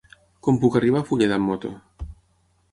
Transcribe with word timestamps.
Com 0.47 0.57
puc 0.63 0.77
arribar 0.79 1.03
a 1.05 1.07
Fulleda 1.11 1.37
amb 1.41 1.53
moto? 1.53 1.75